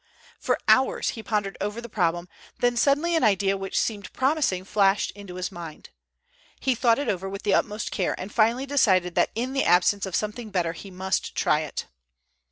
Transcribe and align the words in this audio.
For 0.39 0.57
hours 0.67 1.09
he 1.09 1.21
pondered 1.21 1.59
over 1.61 1.79
the 1.79 1.87
problem, 1.87 2.27
then 2.57 2.75
suddenly 2.75 3.15
an 3.15 3.23
idea 3.23 3.55
which 3.55 3.79
seemed 3.79 4.11
promising 4.13 4.63
flashed 4.63 5.11
into 5.11 5.35
his 5.35 5.51
mind. 5.51 5.91
He 6.59 6.73
thought 6.73 6.97
it 6.97 7.07
over 7.07 7.29
with 7.29 7.43
the 7.43 7.53
utmost 7.53 7.91
care, 7.91 8.19
and 8.19 8.33
finally 8.33 8.65
decided 8.65 9.13
that 9.13 9.29
in 9.35 9.53
the 9.53 9.63
absence 9.63 10.07
of 10.07 10.15
something 10.15 10.49
better 10.49 10.73
he 10.73 10.89
must 10.89 11.35
try 11.35 11.59
it. 11.59 11.85